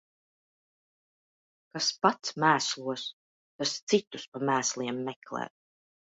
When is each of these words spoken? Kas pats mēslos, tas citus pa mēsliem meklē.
Kas 1.77 1.89
pats 2.05 2.33
mēslos, 2.45 3.05
tas 3.61 3.75
citus 3.93 4.27
pa 4.33 4.43
mēsliem 4.53 5.05
meklē. 5.13 5.47